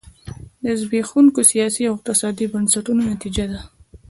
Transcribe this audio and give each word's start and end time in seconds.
دا 0.63 0.71
د 0.75 0.79
زبېښونکو 0.81 1.41
سیاسي 1.51 1.83
او 1.89 1.93
اقتصادي 1.97 2.45
بنسټونو 2.53 3.01
نتیجه 3.11 3.45
ده. 3.51 3.59